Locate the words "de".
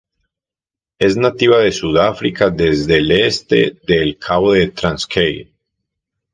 1.59-1.71, 3.87-4.01